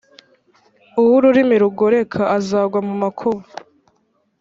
uw’ururimi 0.99 1.55
rugoreka 1.63 2.21
azagwa 2.37 2.79
mu 2.87 2.93
makuba 3.01 3.41